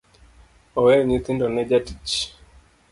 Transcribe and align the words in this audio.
Oweyo 0.77 1.03
nyithindo 1.07 1.45
ne 1.49 1.63
jatich. 1.69 2.15